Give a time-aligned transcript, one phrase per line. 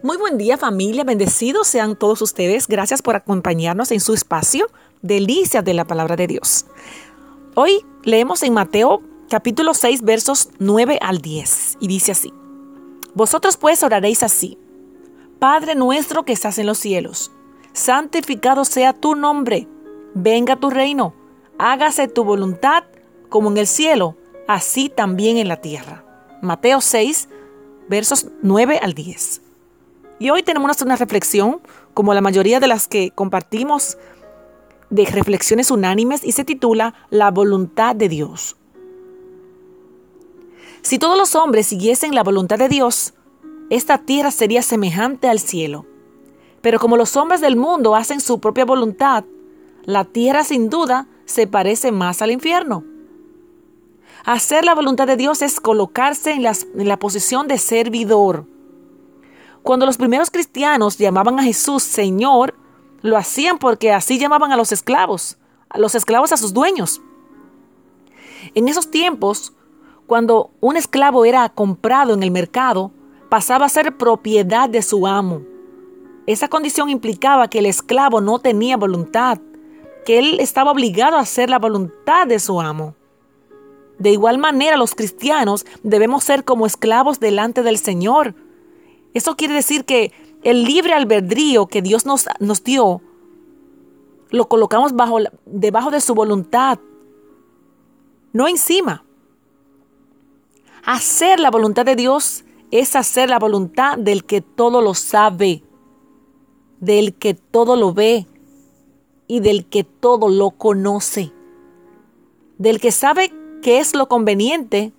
[0.00, 2.66] Muy buen día familia, bendecidos sean todos ustedes.
[2.66, 4.66] Gracias por acompañarnos en su espacio,
[5.02, 6.66] Delicias de la Palabra de Dios.
[7.54, 12.32] Hoy leemos en Mateo capítulo 6 versos 9 al 10 y dice así.
[13.14, 14.58] Vosotros pues oraréis así.
[15.38, 17.30] Padre nuestro que estás en los cielos,
[17.72, 19.68] santificado sea tu nombre,
[20.14, 21.14] venga tu reino,
[21.58, 22.84] hágase tu voluntad
[23.28, 24.16] como en el cielo,
[24.48, 26.04] así también en la tierra.
[26.42, 27.28] Mateo 6
[27.88, 29.42] versos 9 al 10.
[30.22, 31.60] Y hoy tenemos una reflexión,
[31.94, 33.98] como la mayoría de las que compartimos,
[34.88, 38.54] de reflexiones unánimes y se titula La voluntad de Dios.
[40.80, 43.14] Si todos los hombres siguiesen la voluntad de Dios,
[43.68, 45.86] esta tierra sería semejante al cielo.
[46.60, 49.24] Pero como los hombres del mundo hacen su propia voluntad,
[49.82, 52.84] la tierra sin duda se parece más al infierno.
[54.24, 58.51] Hacer la voluntad de Dios es colocarse en, en la posición de servidor
[59.62, 62.54] cuando los primeros cristianos llamaban a Jesús Señor,
[63.00, 67.00] lo hacían porque así llamaban a los esclavos, a los esclavos a sus dueños.
[68.54, 69.52] En esos tiempos,
[70.06, 72.90] cuando un esclavo era comprado en el mercado,
[73.28, 75.42] pasaba a ser propiedad de su amo.
[76.26, 79.38] Esa condición implicaba que el esclavo no tenía voluntad,
[80.04, 82.94] que él estaba obligado a hacer la voluntad de su amo.
[83.98, 88.34] De igual manera, los cristianos debemos ser como esclavos delante del Señor,
[89.14, 93.00] eso quiere decir que el libre albedrío que Dios nos, nos dio,
[94.30, 96.78] lo colocamos bajo, debajo de su voluntad,
[98.32, 99.04] no encima.
[100.84, 105.62] Hacer la voluntad de Dios es hacer la voluntad del que todo lo sabe,
[106.80, 108.26] del que todo lo ve
[109.28, 111.32] y del que todo lo conoce,
[112.58, 114.92] del que sabe qué es lo conveniente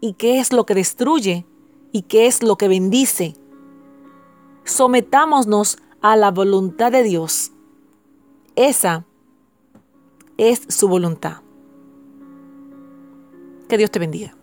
[0.00, 1.44] y qué es lo que destruye
[1.92, 3.34] y qué es lo que bendice
[4.68, 7.52] sometámonos a la voluntad de Dios.
[8.54, 9.04] Esa
[10.36, 11.42] es su voluntad.
[13.68, 14.34] Que Dios te bendiga.